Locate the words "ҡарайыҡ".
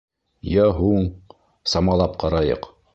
2.25-2.73